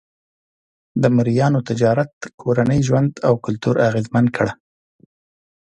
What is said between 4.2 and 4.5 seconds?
کړ.